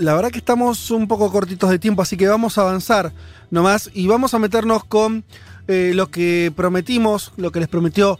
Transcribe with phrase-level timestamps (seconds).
[0.00, 3.12] la verdad que estamos un poco cortitos de tiempo, así que vamos a avanzar
[3.50, 5.24] nomás y vamos a meternos con
[5.68, 8.18] eh, lo que prometimos, lo que les prometió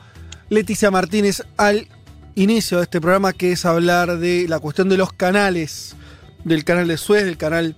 [0.50, 1.88] Leticia Martínez al
[2.34, 5.96] inicio de este programa, que es hablar de la cuestión de los canales,
[6.44, 7.76] del canal de Suez, del canal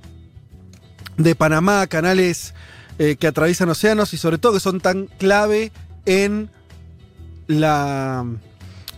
[1.17, 2.55] de Panamá, canales
[2.99, 5.71] eh, que atraviesan océanos y sobre todo que son tan clave
[6.07, 6.51] en
[7.47, 8.27] la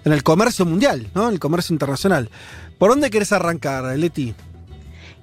[0.05, 1.29] en el comercio mundial, ¿no?
[1.29, 2.30] En el comercio internacional.
[2.79, 4.34] ¿Por dónde querés arrancar, Leti?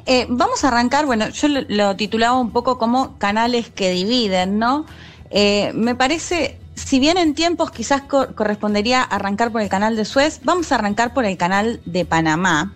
[0.06, 4.86] Eh, vamos a arrancar, bueno, yo lo, titulaba un poco como canales que dividen, ¿no?
[5.30, 10.06] Eh, me parece, si bien en tiempos quizás co correspondería arrancar por el canal de
[10.06, 12.74] Suez, vamos a arrancar por el canal de Panamá.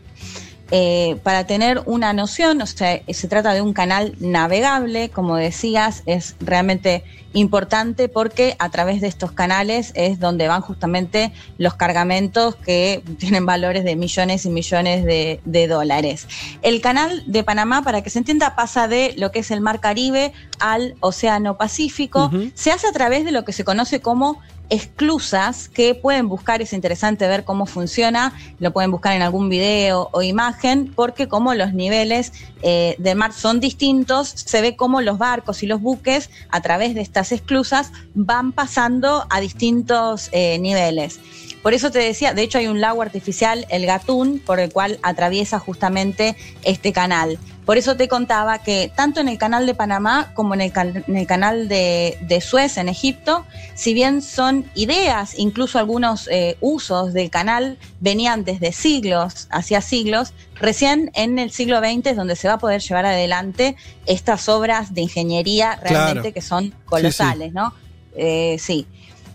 [0.72, 6.02] Eh, para tener una noción, o sea, se trata de un canal navegable, como decías,
[6.08, 12.56] es realmente importante porque a través de estos canales es donde van justamente los cargamentos
[12.56, 16.28] que tienen valores de millones y millones de, de dólares.
[16.64, 19.80] El canal de Panamá, para que se entienda, pasa de lo que es el Mar
[19.80, 22.26] Caribe al Océano Pacífico.
[22.26, 22.52] Uh -huh.
[22.56, 26.74] Se hace a través de lo que se conoce como exclusas que pueden buscar, es
[26.74, 31.74] interesante ver cómo funciona, lo pueden buscar en algún video o imagen, porque como los
[31.74, 36.62] niveles eh, del mar son distintos, se ve cómo los barcos y los buques a
[36.62, 41.20] través de estas exclusas van pasando a distintos eh, niveles.
[41.66, 45.00] Por eso te decía, de hecho hay un lago artificial, el Gatún, por el cual
[45.02, 47.40] atraviesa justamente este canal.
[47.66, 51.04] Por eso te contaba que tanto en el canal de Panamá como en el, can
[51.08, 56.56] en el canal de, de, Suez, en Egipto, si bien son ideas, incluso algunos eh,
[56.62, 62.36] usos del canal venían desde siglos, hacia siglos, recién en el siglo XX es donde
[62.36, 66.34] se va a poder llevar adelante estas obras de ingeniería realmente claro.
[66.36, 67.56] que son colosales, sí, sí.
[67.56, 67.74] ¿no?
[68.16, 68.86] Eh, sí.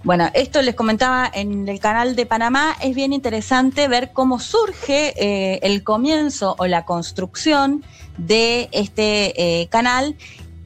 [0.03, 5.13] Bueno, esto les comentaba en el canal de Panamá, es bien interesante ver cómo surge
[5.17, 7.85] eh, el comienzo o la construcción
[8.17, 10.17] de este eh, canal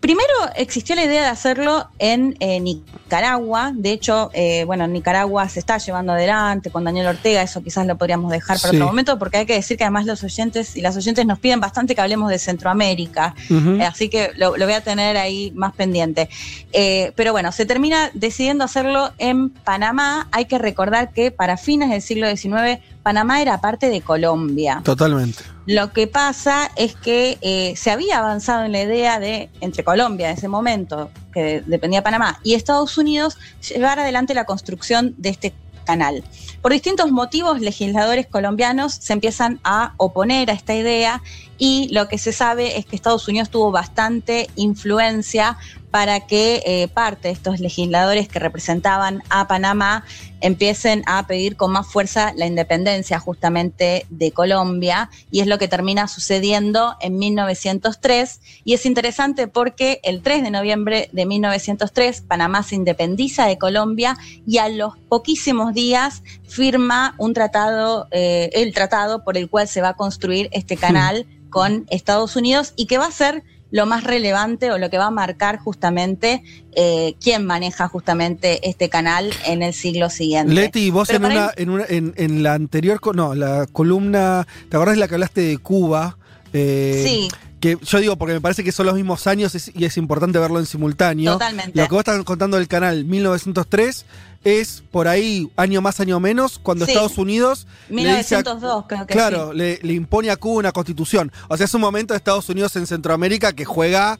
[0.04, 5.48] Primero existió la idea de hacerlo en eh, Nicaragua, de hecho, eh, bueno, en Nicaragua
[5.48, 8.76] se está llevando adelante con Daniel Ortega, eso quizás lo podríamos dejar para sí.
[8.76, 11.58] otro momento, porque hay que decir que además los oyentes y las oyentes nos piden
[11.58, 13.80] bastante que hablemos de Centroamérica, uh -huh.
[13.80, 16.28] eh, así que lo, lo, voy a tener ahí más pendiente.
[16.74, 21.88] Eh, pero bueno, se termina decidiendo hacerlo en Panamá, hay que recordar que para fines
[21.88, 24.82] del siglo XIX Panamá era parte de Colombia.
[24.84, 25.53] Totalmente.
[25.66, 30.30] Lo que pasa es que eh, se había avanzado en la idea de, entre Colombia
[30.30, 35.30] en ese momento, que dependía de Panamá, y Estados Unidos, llevar adelante la construcción de
[35.30, 35.54] este
[35.84, 36.24] canal.
[36.60, 41.22] Por distintos motivos, legisladores colombianos se empiezan a oponer a esta idea
[41.58, 45.56] y lo que se sabe es que Estados Unidos tuvo bastante influencia
[45.94, 50.04] para que eh, parte de estos legisladores que representaban a Panamá
[50.40, 55.68] empiecen a pedir con más fuerza la independencia justamente de Colombia y es lo que
[55.68, 62.64] termina sucediendo en 1903 y es interesante porque el 3 de noviembre de 1903 Panamá
[62.64, 69.22] se independiza de Colombia y a los poquísimos días firma un tratado, eh, el tratado
[69.22, 71.34] por el cual se va a construir este canal sí.
[71.54, 75.06] Con Estados Unidos y que va a ser lo más relevante o lo que va
[75.06, 76.42] a marcar justamente
[76.72, 80.52] eh, quién maneja justamente este canal en el siglo siguiente.
[80.52, 84.96] Leti, vos en, una, en, una, en, en, la anterior, no, la columna, ¿te acordás
[84.96, 86.18] de la que hablaste de Cuba?
[86.52, 87.28] Eh, sí.
[87.60, 90.58] Que yo digo, porque me parece que son los mismos años y es importante verlo
[90.58, 91.34] en simultáneo.
[91.34, 91.78] Totalmente.
[91.80, 94.06] Lo que vos estás contando del canal 1903
[94.44, 96.92] es por ahí, año más, año menos, cuando sí.
[96.92, 97.66] Estados Unidos.
[97.88, 99.58] 1902, a, creo que Claro, sí.
[99.58, 101.32] le, le, impone a Cuba una constitución.
[101.48, 104.18] O sea, es un momento de Estados Unidos en Centroamérica que juega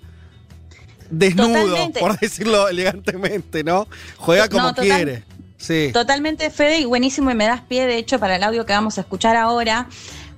[1.11, 2.01] desnudo, Totalmente.
[2.01, 3.87] por decirlo elegantemente, ¿no?
[4.17, 5.25] Juega como no, quiere.
[5.57, 5.91] Sí.
[5.93, 8.99] Totalmente, Fede, y buenísimo, y me das pie, de hecho, para el audio que vamos
[8.99, 9.89] a escuchar ahora,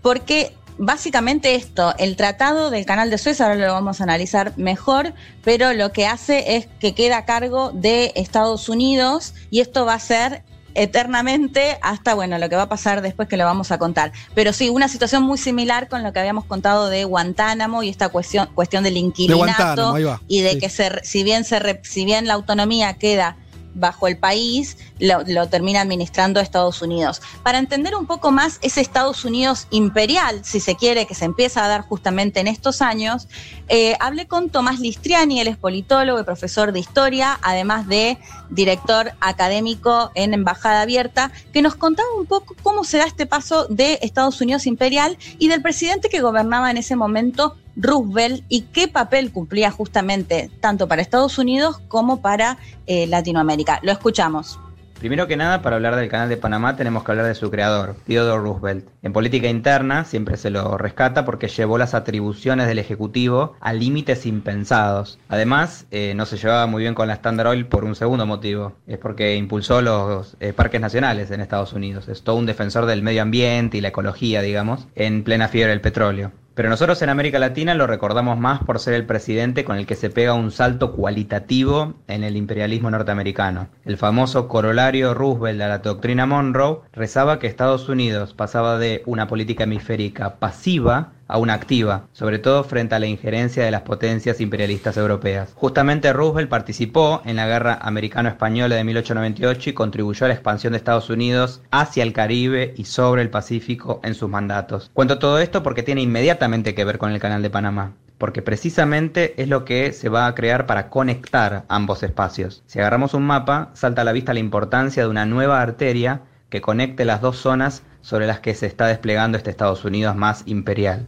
[0.03, 5.15] porque básicamente esto, el tratado del canal de Suez, ahora lo vamos a analizar mejor,
[5.45, 9.95] pero lo que hace es que queda a cargo de Estados Unidos y esto va
[9.95, 10.43] a ser
[10.77, 14.13] eternamente hasta, bueno, lo que va a pasar después que lo vamos a contar.
[14.35, 18.11] Pero sí, una situación muy similar con lo que habíamos contado de Guantánamo y esta
[18.11, 20.59] cuestión, cuestión del inquilinato de y de sí.
[20.59, 23.37] que se, si, bien se, si bien la autonomía queda
[23.77, 27.23] bajo el país lo, termina administrando Estados Unidos.
[27.43, 31.65] Para entender un poco más ese Estados Unidos imperial, si se quiere, que se empieza
[31.65, 33.29] a dar justamente en estos años,
[33.69, 38.19] eh, hablé con Tomás Listriani, él es politólogo y profesor de historia, además de
[38.51, 43.67] director académico en Embajada Abierta, que nos contaba un poco cómo se da este paso
[43.69, 48.89] de Estados Unidos imperial y del presidente que gobernaba en ese momento, Roosevelt y qué
[48.89, 53.81] papel cumplía justamente tanto para Estados Unidos como para eh, Latinoamérica.
[53.83, 54.59] Lo escuchamos.
[54.99, 57.97] Primero que nada, para hablar del Canal de Panamá tenemos que hablar de su creador,
[58.07, 58.89] Theodore Roosevelt.
[59.03, 64.25] En política interna siempre se lo rescata porque llevó las atribuciones del Ejecutivo a límites
[64.25, 65.19] impensados.
[65.29, 68.73] Además, eh, no se llevaba muy bien con la Standard Oil por un segundo motivo.
[68.87, 72.09] Es porque impulsó los eh, parques nacionales en Estados Unidos.
[72.09, 75.83] Es todo un defensor del medio ambiente y la ecología, digamos, en plena fiebre del
[75.83, 76.33] petróleo.
[76.57, 79.95] Pero nosotros en América Latina lo recordamos más por ser el presidente con el que
[79.95, 83.69] se pega un salto cualitativo en el imperialismo norteamericano.
[83.85, 89.27] El famoso corolario Roosevelt de la doctrina Monroe rezaba que Estados Unidos pasaba de una
[89.27, 94.41] política hemisférica pasiva a una activa, sobre todo frente a la injerencia de las potencias
[94.41, 95.53] imperialistas europeas.
[95.55, 100.79] Justamente Roosevelt participó en la Guerra Americano-Española de 1898 y contribuyó a la expansión de
[100.79, 104.91] Estados Unidos hacia el Caribe y sobre el Pacífico en sus mandatos.
[104.93, 109.41] Cuento todo esto porque tiene inmediatamente que ver con el Canal de Panamá porque precisamente
[109.41, 112.63] es lo que se va a crear para conectar ambos espacios.
[112.67, 116.61] Si agarramos un mapa, salta a la vista la importancia de una nueva arteria que
[116.61, 121.07] conecte las dos zonas sobre las que se está desplegando este Estados Unidos más imperial.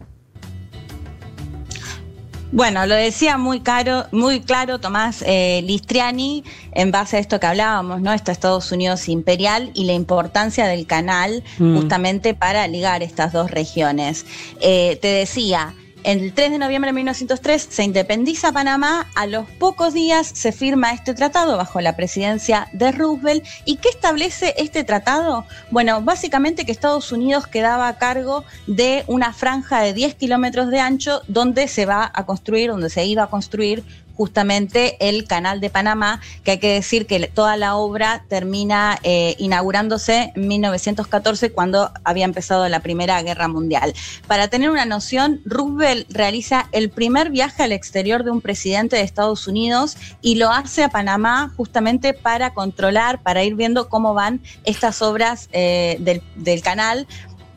[2.50, 7.46] Bueno, lo decía muy, caro, muy claro Tomás eh, Listriani en base a esto que
[7.46, 8.12] hablábamos, ¿no?
[8.12, 11.76] Este Estados Unidos imperial y la importancia del canal mm.
[11.76, 14.24] justamente para ligar estas dos regiones.
[14.60, 15.74] Eh, te decía,
[16.08, 20.92] el 3 de noviembre de 1903 se independiza Panamá, a los pocos días se firma
[20.92, 23.44] este tratado bajo la presidencia de Roosevelt.
[23.66, 25.44] ¿Y qué establece este tratado?
[25.70, 30.80] Bueno, básicamente que Estados Unidos quedaba a cargo de una franja de 10 kilómetros de
[30.80, 33.84] ancho donde se va a construir, donde se iba a construir
[34.18, 39.36] justamente el Canal de Panamá, que hay que decir que toda la obra termina eh,
[39.38, 43.94] inaugurándose en 1914 cuando había empezado la Primera Guerra Mundial.
[44.26, 49.02] Para tener una noción, Roosevelt realiza el primer viaje al exterior de un presidente de
[49.02, 54.40] Estados Unidos y lo hace a Panamá justamente para controlar, para ir viendo cómo van
[54.64, 57.06] estas obras eh, del, del canal,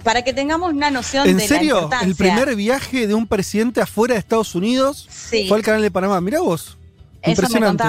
[0.03, 1.75] para que tengamos una noción ¿En de serio?
[1.75, 2.07] la importancia.
[2.07, 5.47] ¿El primer viaje de un presidente afuera de Estados Unidos Sí.
[5.47, 6.19] fue al canal de Panamá?
[6.21, 6.61] Mirá vos.
[6.61, 6.77] Eso
[7.23, 7.83] me Impresionante.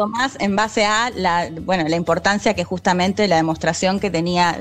[0.00, 4.56] Contaba Tomás en base a la, bueno, la importancia que justamente la demostración que tenía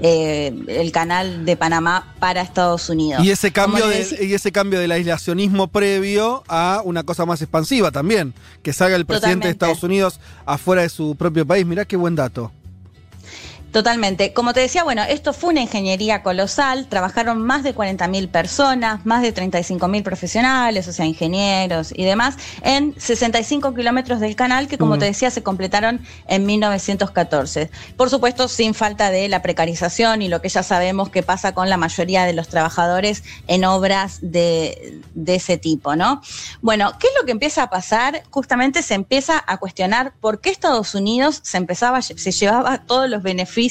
[0.00, 3.24] eh, el canal de Panamá para Estados Unidos.
[3.24, 7.90] Y ese cambio de, y ese cambio del aislacionismo previo a una cosa más expansiva
[7.90, 8.32] también.
[8.62, 9.52] Que salga el presidente de.
[9.52, 11.66] Estados Unidos afuera de su propio país.
[11.66, 12.52] Mirá qué buen dato.
[13.76, 14.32] Totalmente.
[14.32, 16.86] Como te decía, bueno, esto fue una ingeniería colosal.
[16.86, 22.94] Trabajaron más de 40.000 personas, más de 35.000 profesionales, o sea, ingenieros y demás, en
[22.98, 25.00] 65 kilómetros del canal que, como Mm.
[25.00, 27.70] te decía, se completaron en 1914.
[27.98, 31.68] Por supuesto, sin falta de la precarización y lo que ya sabemos que pasa con
[31.68, 36.22] la mayoría de los trabajadores en obras de, de ese tipo, ¿no?
[36.62, 38.22] Bueno, ¿qué es lo que empieza a pasar?
[38.30, 43.22] Justamente se empieza a cuestionar por qué Estados Unidos se empezaba, se llevaba todos los
[43.22, 43.65] beneficios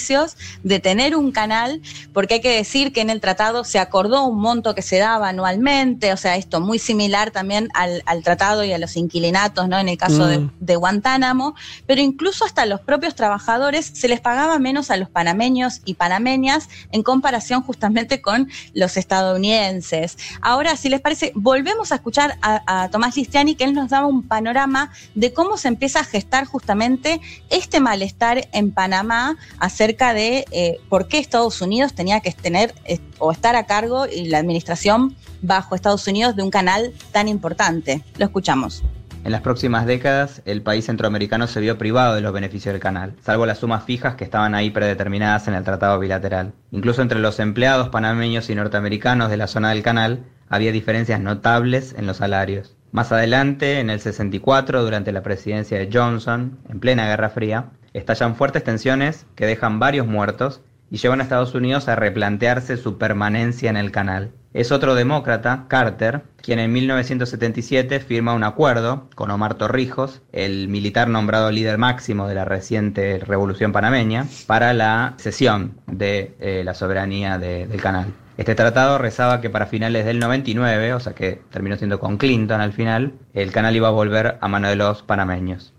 [0.63, 1.81] de tener un canal,
[2.13, 5.29] porque hay que decir que en el tratado se acordó un monto que se daba
[5.29, 9.77] anualmente, o sea, esto muy similar también al, al tratado y a los inquilinatos, ¿no?
[9.79, 10.51] En el caso de, Mm.
[10.59, 11.55] de Guantánamo,
[11.85, 16.69] pero incluso hasta los propios trabajadores se les pagaba menos a los panameños y panameñas
[16.91, 20.17] en comparación justamente con los estadounidenses.
[20.41, 24.07] Ahora, si les parece, volvemos a escuchar a, a Tomás Listiani, que él nos daba
[24.07, 29.37] un panorama de cómo se empieza a gestar justamente este malestar en Panamá
[29.75, 34.07] acerca de eh, por qué Estados Unidos tenía que tener eh, o estar a cargo
[34.07, 38.01] y la administración bajo Estados Unidos de un canal tan importante.
[38.17, 38.85] Lo escuchamos.
[39.25, 43.15] En las próximas décadas, el país centroamericano se vio privado de los beneficios del canal,
[43.21, 46.53] salvo las sumas fijas que estaban ahí predeterminadas en el tratado bilateral.
[46.71, 51.95] Incluso entre los empleados panameños y norteamericanos de la zona del canal había diferencias notables
[51.97, 52.77] en los salarios.
[52.93, 58.35] Más adelante, en el 64, durante la presidencia de Johnson, en plena Guerra Fría, estallan
[58.35, 60.61] fuertes tensiones que dejan varios muertos
[60.91, 64.31] y llevan a Estados Unidos a replantearse su permanencia en el canal.
[64.53, 71.09] Es otro demócrata, Carter, quien en 1977 firma un acuerdo con Omar Torrijos, el militar
[71.09, 77.37] nombrado líder máximo de la reciente revolución panameña, para la cesión de eh, la soberanía
[77.37, 78.13] de- del canal.
[78.37, 82.61] Este tratado rezaba que para finales del 99, o sea que terminó siendo con Clinton
[82.61, 85.73] al final, el canal iba a volver a mano de los panameños.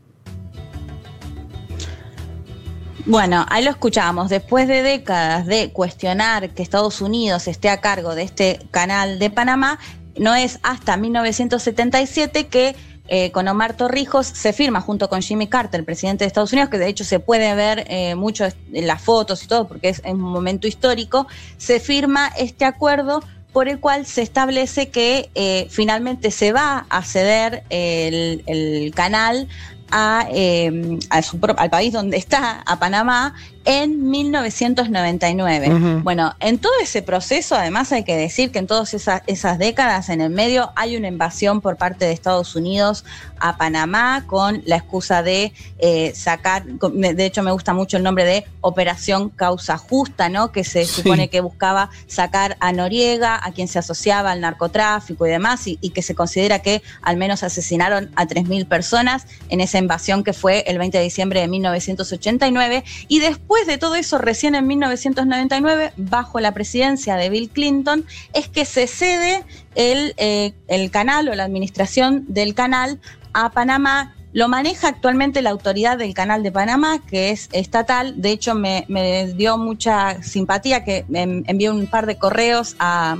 [3.06, 4.30] Bueno, ahí lo escuchamos.
[4.30, 9.30] Después de décadas de cuestionar que Estados Unidos esté a cargo de este canal de
[9.30, 9.78] Panamá,
[10.18, 12.74] no es hasta 1977 que
[13.06, 16.68] eh, con Omar Torrijos se firma junto con Jimmy Carter, el presidente de Estados Unidos,
[16.68, 20.02] que de hecho se puede ver eh, mucho en las fotos y todo, porque es,
[20.04, 23.22] un momento histórico, se firma este acuerdo
[23.52, 29.48] por el cual se establece que eh, finalmente se va a ceder el, el canal
[29.90, 33.34] a, eh, al país donde está, a Panamá,
[33.66, 36.00] en 1999.
[36.02, 40.08] Bueno, en todo ese proceso, además hay que decir que en todas esas, esas, décadas,
[40.08, 43.04] en el medio, hay una invasión por parte de Estados Unidos
[43.40, 48.24] a Panamá con la excusa de eh, sacar, de hecho me gusta mucho el nombre
[48.24, 50.52] de Operación Causa Justa, ¿no?
[50.52, 55.30] Que se supone que buscaba sacar a Noriega, a quien se asociaba al narcotráfico y
[55.30, 60.24] demás, y, y que se considera que al menos asesinaron a 3.000 personas en invasión
[60.24, 62.84] que fue el 20 de diciembre de 1989.
[63.08, 68.04] Y después después de todo eso, recién en 1999, bajo la presidencia de Bill Clinton,
[68.32, 69.44] es que se cede
[69.76, 72.98] el, eh, el canal o la administración del canal
[73.34, 78.20] a Panamá lo maneja actualmente la autoridad del Canal de Panamá, que es estatal.
[78.20, 83.16] De hecho, me, me dio mucha simpatía que envié un par de correos a,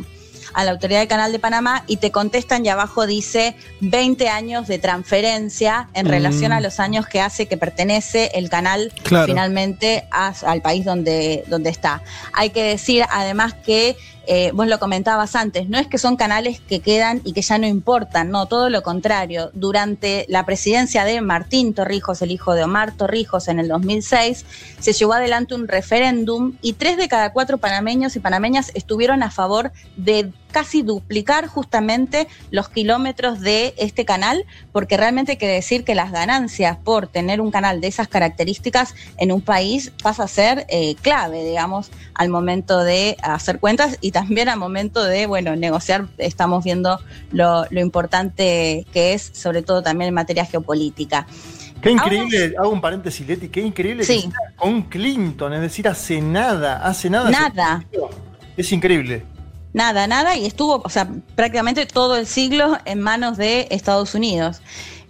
[0.53, 4.67] a la autoridad del Canal de Panamá y te contestan y abajo dice 20 años
[4.67, 6.63] de transferencia en relación a mm.
[6.63, 8.93] los años que hace que pertenece el canal
[9.27, 12.03] finalmente al país donde, donde está.
[12.33, 16.61] Hay que decir además que eh, vos lo comentabas antes, no es que son canales
[16.61, 19.51] que quedan y que ya no importan, no, todo lo contrario.
[19.55, 24.45] Durante la presidencia de Martín Torrijos, el hijo de Omar Torrijos, en el 2006,
[24.81, 29.31] se llevó adelante un referéndum y tres de cada cuatro panameños y panameñas estuvieron a
[29.31, 35.85] favor de casi duplicar justamente los kilómetros de este canal, porque realmente hay que decir
[35.85, 40.29] que las ganancias por tener un canal de esas características en un país pasa a
[40.29, 45.57] ser eh, clave, digamos, al momento de hacer cuentas y también al momento de, bueno,
[45.57, 47.01] negociar, estamos viendo
[47.33, 51.27] lo, importante que es, sobre todo también en materia geopolítica.
[51.83, 56.83] Qué increíble, hago un paréntesis, Leti, qué increíble que con Clinton, es decir, hace nada,
[56.83, 57.29] hace nada.
[57.29, 57.85] Nada.
[58.57, 59.36] Es increíble.
[59.77, 64.63] Nada, nada, y estuvo, o sea, prácticamente todo el siglo en manos de Estados Unidos.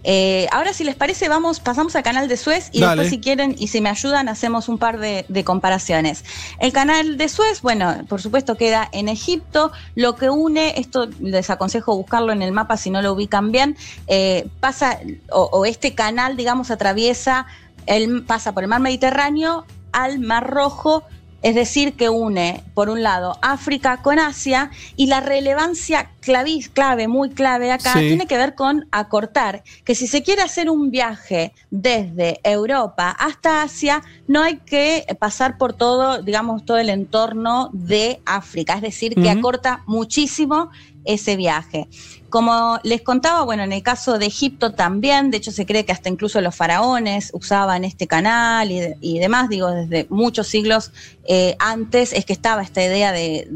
[0.03, 3.55] Eh, ahora, si les parece, vamos, pasamos al canal de Suez y después, si quieren
[3.57, 6.25] y si me ayudan, hacemos un par de, comparaciones.
[6.59, 9.71] El canal de Suez, bueno, por supuesto queda en Egipto.
[9.95, 13.77] Lo que une, esto les aconsejo buscarlo en el mapa si no lo ubican bien,
[14.07, 14.99] eh, pasa,
[15.31, 17.45] o, o, este canal, digamos, atraviesa,
[17.85, 21.05] el, pasa por el mar Mediterráneo al mar Rojo
[21.47, 27.07] es decir, que une, por un lado, África con Asia y la relevancia clave, clave
[27.07, 31.53] muy clave acá, tiene que ver con acortar, que si se quiere hacer un viaje
[31.71, 38.19] desde Europa hasta Asia, no hay que pasar por todo, digamos, todo el entorno de
[38.25, 40.69] África, es decir, que acorta muchísimo
[41.07, 41.87] ese viaje.
[42.29, 45.93] Como les contaba, bueno, en el caso de Egipto también, de hecho se cree que
[45.93, 50.91] hasta incluso los faraones usaban este canal y, demás, digo, desde muchos siglos
[51.23, 53.47] eh, antes es que estaba esta idea de,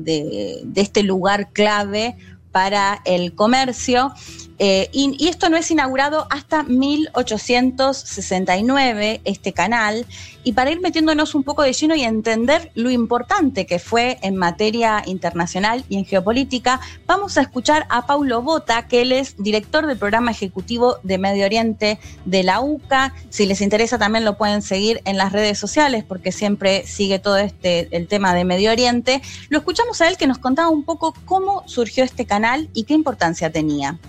[0.76, 2.16] este lugar clave
[2.52, 4.14] para el comercio.
[4.58, 10.06] Eh, y, esto no es inaugurado hasta 1869, este canal.
[10.44, 14.36] Y para ir metiéndonos un poco de lleno y entender lo importante que fue en
[14.36, 19.86] materia internacional y en geopolítica, vamos a escuchar a Paulo Bota, que él es director
[19.86, 23.14] del programa ejecutivo de Medio Oriente de la UCA.
[23.30, 27.38] Si les interesa también lo pueden seguir en las redes sociales porque siempre sigue todo
[27.38, 29.22] este el tema de Medio Oriente.
[29.50, 32.94] Lo escuchamos a él que nos contaba un poco cómo surgió este canal y qué
[32.94, 34.00] importancia tenía.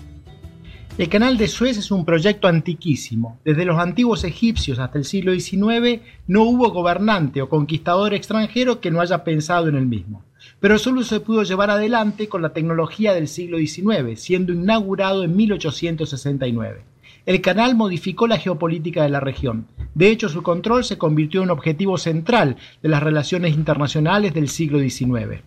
[0.95, 3.39] El canal de Suez es un proyecto antiquísimo.
[3.43, 8.91] Desde los antiguos egipcios hasta el siglo XIX no hubo gobernante o conquistador extranjero que
[8.91, 10.23] no haya pensado en el mismo.
[10.59, 15.35] Pero solo se pudo llevar adelante con la tecnología del siglo XIX, siendo inaugurado en
[15.35, 16.83] 1869.
[17.25, 19.65] El canal modificó la geopolítica de la región.
[19.95, 24.47] De hecho, su control se convirtió en un objetivo central de las relaciones internacionales del
[24.47, 25.41] siglo XIX.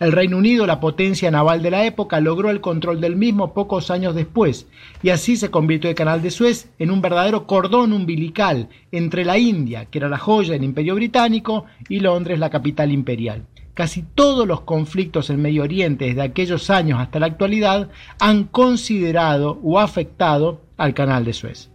[0.00, 3.90] El Reino Unido, la potencia naval de la época, logró el control del mismo pocos
[3.90, 4.66] años después,
[5.02, 9.36] y así se convirtió el Canal de Suez en un verdadero cordón umbilical entre la
[9.36, 13.44] India, que era la joya del Imperio Británico, y Londres, la capital imperial.
[13.74, 19.60] Casi todos los conflictos en Medio Oriente desde aquellos años hasta la actualidad han considerado
[19.62, 21.68] o afectado al Canal de Suez.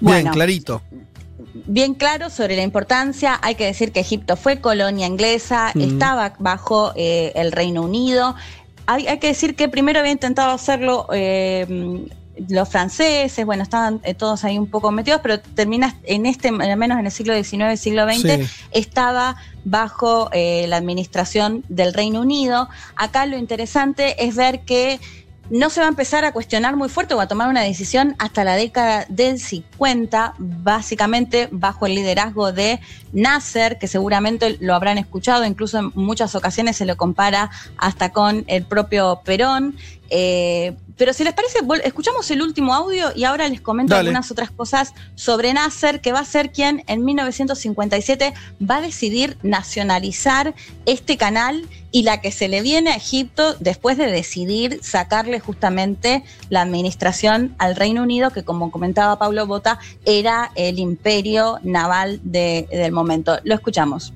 [0.00, 0.80] Bien, clarito
[1.54, 3.38] bien claro sobre la importancia.
[3.42, 8.34] Hay que decir que Egipto fue colonia inglesa, estaba bajo eh, el Reino Unido.
[8.86, 12.04] Hay, que decir que primero había intentado hacerlo eh,
[12.48, 16.76] los franceses, bueno, estaban eh, todos ahí un poco metidos, pero termina en este, al
[16.76, 22.68] menos en el siglo XIX, siglo XX, estaba bajo la administración del Reino Unido.
[22.96, 24.98] Acá lo interesante es ver que
[25.52, 28.42] no se va a empezar a cuestionar muy fuerte o a tomar una decisión hasta
[28.42, 32.80] la década del 50, básicamente bajo el liderazgo de
[33.12, 38.44] Nasser, que seguramente lo habrán escuchado, incluso en muchas ocasiones se lo compara hasta con
[38.46, 39.76] el propio Perón.
[40.08, 44.50] Eh, pero si les parece, escuchamos el último audio y ahora les comento algunas otras
[44.50, 48.34] cosas sobre Nasser, que va a ser quien en 1957
[48.68, 50.54] va a decidir nacionalizar
[50.86, 56.24] este canal y la que se le viene a Egipto después de decidir sacarle justamente
[56.48, 62.92] la administración al Reino Unido, que como comentaba Pablo Bota, era el imperio naval del
[62.92, 63.38] momento.
[63.44, 64.12] Lo escuchamos.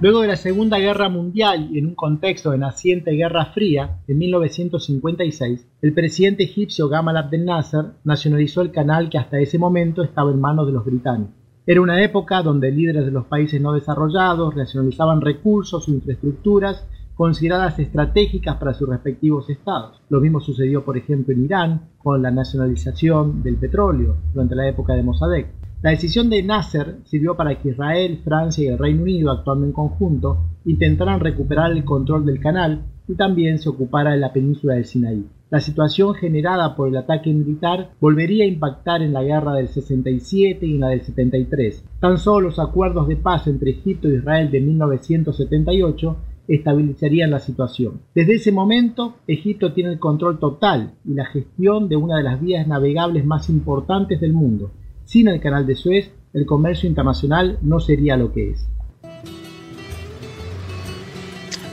[0.00, 4.18] Luego de la Segunda Guerra Mundial y en un contexto de naciente Guerra Fría, en
[4.18, 10.32] 1956, el presidente egipcio Gamal Abdel Nasser nacionalizó el canal que hasta ese momento estaba
[10.32, 11.32] en manos de los británicos.
[11.64, 16.84] Era una época donde líderes de los países no desarrollados nacionalizaban recursos o infraestructuras
[17.14, 20.02] consideradas estratégicas para sus respectivos estados.
[20.08, 24.94] Lo mismo sucedió, por ejemplo, en Irán con la nacionalización del petróleo durante la época
[24.94, 25.63] de Mossadegh.
[25.84, 29.72] La decisión de Nasser sirvió para que Israel, Francia y el Reino Unido, actuando en
[29.72, 34.86] conjunto, intentaran recuperar el control del canal y también se ocupara de la península del
[34.86, 35.26] Sinaí.
[35.50, 40.64] La situación generada por el ataque militar volvería a impactar en la guerra del 67
[40.64, 41.84] y en la del 73.
[42.00, 46.16] Tan solo los acuerdos de paz entre Egipto e Israel de 1978
[46.48, 48.00] estabilizarían la situación.
[48.14, 52.40] Desde ese momento, Egipto tiene el control total y la gestión de una de las
[52.40, 54.70] vías navegables más importantes del mundo,
[55.04, 58.66] sin el canal de Suez, el comercio internacional no sería lo que es.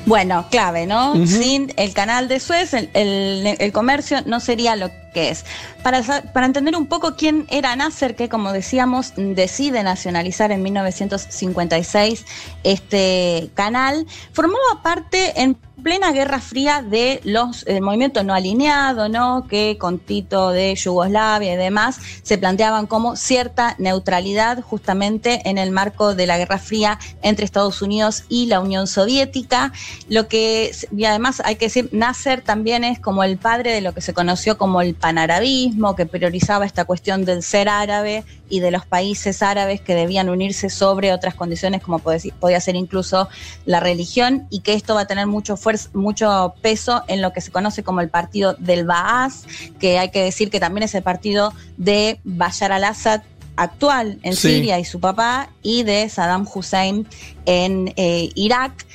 [0.05, 1.25] Bueno, clave, ¿no?
[1.27, 5.45] Sin el canal de Suez, el, comercio no sería lo que es.
[5.83, 6.01] Para,
[6.33, 12.25] para, entender un poco quién era Nasser, que como decíamos, decide nacionalizar en 1956
[12.63, 19.47] este canal, formaba parte en plena Guerra Fría de los movimientos movimiento no alineado, ¿no?
[19.47, 25.71] Que con Tito de Yugoslavia y demás se planteaban como cierta neutralidad justamente en el
[25.71, 29.73] marco de la Guerra Fría entre Estados Unidos y la Unión Soviética.
[30.07, 33.93] Lo que, y además hay que decir, Nasser también es como el padre de lo
[33.93, 38.71] que se conoció como el panarabismo, que priorizaba esta cuestión del ser árabe y de
[38.71, 43.29] los países árabes que debían unirse sobre otras condiciones como podía ser incluso
[43.65, 47.41] la religión y que esto va a tener mucho fuerza mucho peso en lo que
[47.41, 49.45] se conoce como el partido del Baas,
[49.79, 53.21] que hay que decir que también es el partido de Bashar al-Assad
[53.55, 57.07] actual en Siria y su papá, y de Saddam Hussein
[57.45, 58.85] en eh, Irak.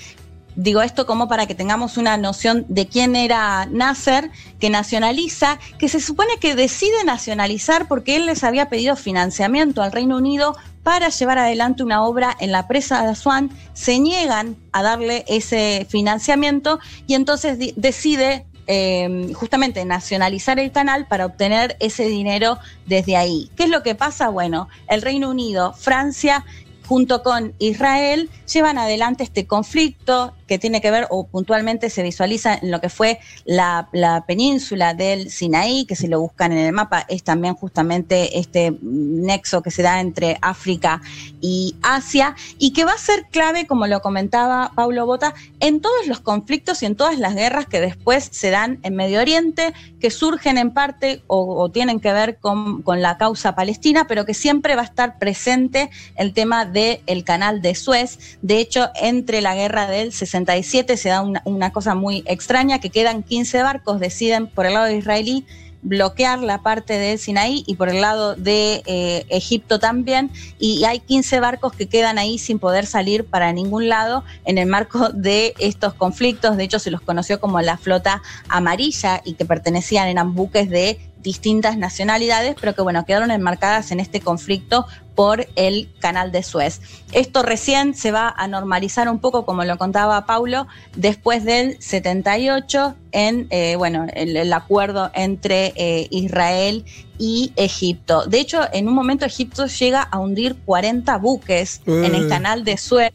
[0.56, 5.88] Digo esto como para que tengamos una noción de quién era Nasser, que nacionaliza, que
[5.88, 11.10] se supone que decide nacionalizar porque él les había pedido financiamiento al Reino Unido para
[11.10, 16.78] llevar adelante una obra en la presa de Asuán, se niegan a darle ese financiamiento
[17.06, 23.50] y entonces decide eh, justamente nacionalizar el canal para obtener ese dinero desde ahí.
[23.56, 24.28] ¿Qué es lo que pasa?
[24.28, 26.44] Bueno, el Reino Unido, Francia
[26.86, 32.54] junto con Israel, llevan adelante este conflicto que tiene que ver o puntualmente se visualiza
[32.54, 33.88] en lo que fue la,
[34.26, 39.62] península del Sinaí, que si lo buscan en el mapa es también justamente este nexo
[39.62, 41.02] que se da entre África
[41.40, 46.06] y Asia y que va a ser clave, como lo comentaba Paulo Bota, en todos
[46.06, 50.10] los conflictos y en todas las guerras que después se dan en Medio Oriente, que
[50.10, 54.82] surgen en parte o, tienen que ver con, la causa palestina, pero que siempre va
[54.82, 58.18] a estar presente el tema del canal de Suez.
[58.42, 63.22] De hecho, entre la guerra del 67 se da una, cosa muy extraña, que quedan
[63.22, 65.46] 15 barcos, deciden por el lado israelí
[65.82, 70.30] bloquear la parte de Sinaí y por el lado de eh, Egipto también.
[70.58, 74.66] Y hay 15 barcos que quedan ahí sin poder salir para ningún lado en el
[74.66, 76.56] marco de estos conflictos.
[76.56, 80.98] De hecho, se los conoció como la flota amarilla y que pertenecían, eran buques de
[81.26, 84.86] distintas nacionalidades, pero que bueno, quedaron enmarcadas en este conflicto
[85.16, 86.80] por el canal de Suez.
[87.10, 92.94] Esto recién se va a normalizar un poco, como lo contaba Paulo, después del 78
[93.10, 96.84] en eh, bueno, el, acuerdo entre eh, Israel
[97.18, 98.24] y Egipto.
[98.26, 102.28] De hecho, en un momento Egipto llega a hundir 40 buques en el eh.
[102.28, 103.12] canal de Suez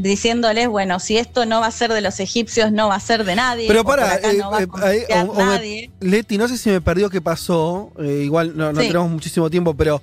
[0.00, 3.24] diciéndoles, bueno, si esto no va a ser de los egipcios, no va a ser
[3.24, 3.68] de nadie.
[3.68, 4.40] Pero para, eh,
[5.08, 9.74] eh, Leti, no sé si me perdió qué pasó, eh, igual no, tenemos muchísimo tiempo,
[9.74, 10.02] pero,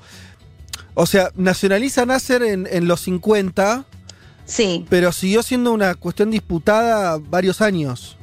[0.94, 3.86] o sea, nacionaliza Nasser en, en los 50.
[4.46, 4.86] Sí.
[4.90, 8.18] Pero siguió siendo una cuestión disputada varios años.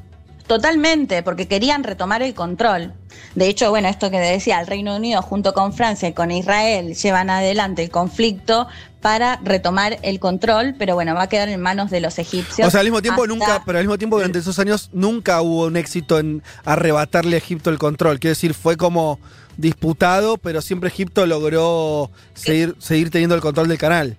[0.47, 2.93] Totalmente, porque querían retomar el control.
[3.35, 6.95] De hecho, bueno, esto que decía, el Reino Unido junto con Francia y con Israel
[6.95, 8.69] llevan adelante el conflicto
[9.05, 12.67] para retomar el control, pero bueno, va a quedar en manos de los egipcios.
[12.67, 15.67] O sea, al mismo tiempo nunca, pero al mismo tiempo durante esos años nunca hubo
[15.67, 18.19] un éxito en arrebatarle a Egipto el control.
[18.19, 19.21] Quiero decir, fue como
[19.59, 24.17] disputado, pero siempre Egipto logró seguir, seguir teniendo el control del canal.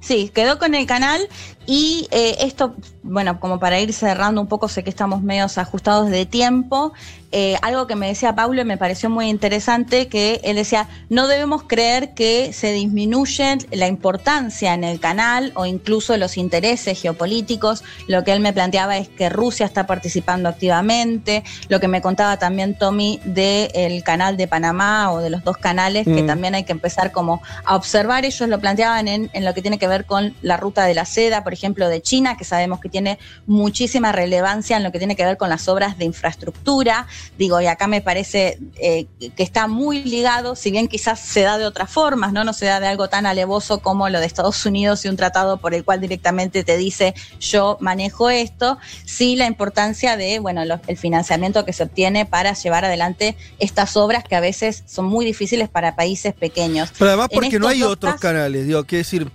[0.00, 1.28] Sí, quedó con el canal
[1.64, 2.74] y eh, esto
[3.08, 6.92] bueno, como para ir cerrando un poco, sé que estamos medios ajustados de tiempo.
[7.30, 11.28] Eh, algo que me decía Pablo y me pareció muy interesante, que él decía, no
[11.28, 17.84] debemos creer que se disminuye la importancia en el canal o incluso los intereses geopolíticos.
[18.06, 22.38] Lo que él me planteaba es que Rusia está participando activamente, lo que me contaba
[22.38, 26.26] también Tommy del canal de Panamá o de los dos canales, que mm.
[26.26, 28.24] también hay que empezar como a observar.
[28.24, 31.04] Ellos lo planteaban en, en lo que tiene que ver con la ruta de la
[31.04, 32.97] seda, por ejemplo, de China, que sabemos que tiene
[33.46, 37.06] muchísima relevancia en lo que tiene que ver con las obras de infraestructura
[37.36, 39.06] Digo, y acá me parece eh,
[39.36, 42.44] que está muy ligado, si bien quizás se da de otras formas, ¿no?
[42.44, 45.58] No se da de algo tan alevoso como lo de Estados Unidos y un tratado
[45.58, 50.96] por el cual directamente te dice yo manejo esto, sí la importancia de, bueno, el
[50.96, 55.68] financiamiento que se obtiene para llevar adelante estas obras que a veces son muy difíciles
[55.68, 56.90] para países pequeños.
[56.98, 59.30] Pero además porque no hay otros canales, digo, quiero decir,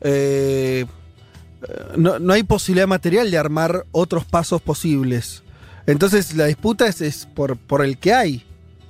[0.00, 0.86] eh,
[1.96, 5.42] no, no hay posibilidad material de armar otros pasos posibles.
[5.86, 8.44] Entonces la disputa es, por, por el que hay.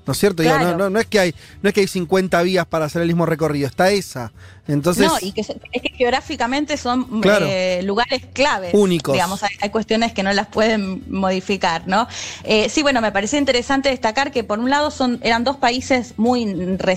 [0.04, 0.42] ¿No es cierto?
[0.42, 3.24] no, no, es que hay, no es que hay 50 vías para hacer el mismo
[3.24, 4.32] recorrido, está esa.
[4.66, 8.74] Entonces, no, y que, es que geográficamente son eh, lugares claves.
[8.74, 9.12] Únicos.
[9.12, 12.08] Digamos, hay, cuestiones que no las pueden modificar, ¿no?
[12.42, 16.14] Eh, sí, bueno, me parecía interesante destacar que por un lado son, eran dos países
[16.16, 16.46] muy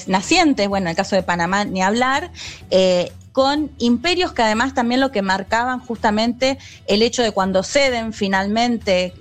[0.08, 2.32] nacientes, bueno, en el caso de Panamá ni hablar,
[2.72, 8.14] eh, con imperios que además también lo que marcaban justamente el hecho de cuando ceden
[8.14, 9.14] finalmente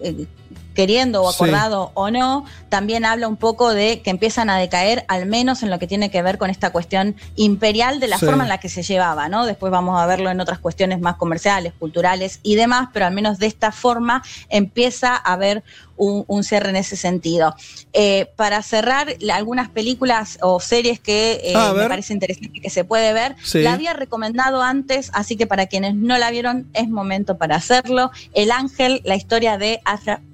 [0.72, 5.26] queriendo o acordado o no, también habla un poco de que empiezan a decaer, al
[5.26, 8.50] menos en lo que tiene que ver con esta cuestión imperial de la forma en
[8.50, 9.46] la que se llevaba, ¿no?
[9.46, 13.38] Después vamos a verlo en otras cuestiones más comerciales, culturales y demás, pero al menos
[13.40, 15.64] de esta forma empieza a haber
[15.96, 17.54] un, cierre en ese sentido.
[17.92, 23.12] Eh, para cerrar, algunas películas o series que eh, me parece interesante que se puede
[23.12, 27.56] ver, la había recomendado antes, así que para quienes no la vieron es momento para
[27.56, 28.10] hacerlo.
[28.32, 29.80] El Ángel, la historia de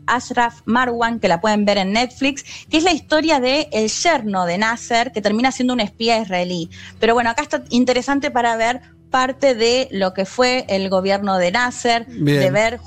[0.07, 4.47] Ashraf Marwan, que la pueden ver en Netflix, que es la historia de el yerno
[4.47, 6.71] de Nasser, que termina siendo un espía israelí.
[6.99, 11.51] Pero bueno, acá está interesante para ver parte de lo que fue el gobierno de
[11.51, 12.81] Nasser, de ver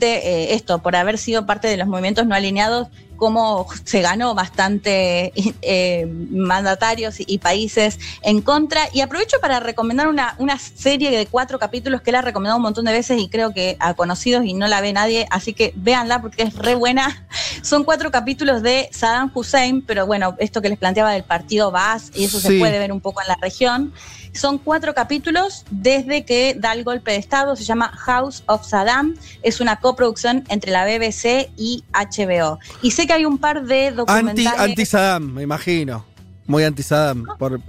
[0.00, 2.88] eh, esto, por haber sido parte de los movimientos no alineados,
[3.22, 5.32] cómo se ganó bastante
[5.62, 8.88] eh, mandatarios y, países en contra.
[8.92, 12.64] Y aprovecho para recomendar una, una serie de cuatro capítulos que la he recomendado un
[12.64, 15.72] montón de veces y creo que a conocidos y no la ve nadie, así que
[15.76, 17.24] véanla porque es re buena.
[17.62, 22.10] Son cuatro capítulos de Saddam Hussein, pero bueno, esto que les planteaba del partido Baas,
[22.16, 23.92] y eso se puede ver un poco en la región.
[24.32, 29.14] Son cuatro capítulos desde que da el golpe de Estado, se llama House of Saddam,
[29.42, 32.58] es una coproducción entre la BBC y HBO.
[32.80, 34.58] Y sé que hay un par de documentales...
[34.58, 36.04] Anti-Saddam, me imagino.
[36.46, 37.24] Muy anti-Saddam.
[37.38, 37.60] Por...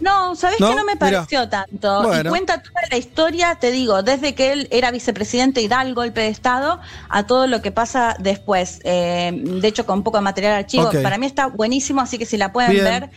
[0.00, 2.10] No, ¿sabés que no me pareció tanto?
[2.18, 5.94] Y cuenta toda la historia, te digo, desde que él era vicepresidente y da el
[5.94, 8.80] golpe de Estado a todo lo que pasa después.
[8.84, 10.90] Eh, de hecho, con poco de material archivo.
[11.02, 13.10] Para mí está buenísimo, así que si la pueden ver,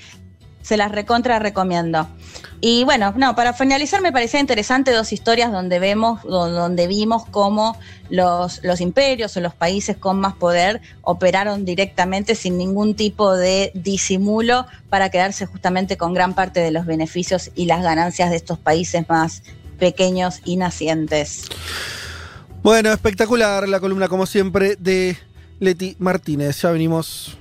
[0.63, 2.07] se las recontra recomiendo.
[2.61, 7.77] Y bueno, no, para finalizar me parecía interesante dos historias donde vemos, donde vimos cómo
[8.09, 13.71] los, los imperios o los países con más poder operaron directamente sin ningún tipo de
[13.75, 18.57] disimulo para quedarse justamente con gran parte de los beneficios y las ganancias de estos
[18.57, 19.43] países más
[19.77, 21.49] pequeños y nacientes.
[22.63, 25.17] Bueno, espectacular la columna como siempre de
[25.59, 26.61] Leti Martínez.
[26.61, 27.37] Ya venimos.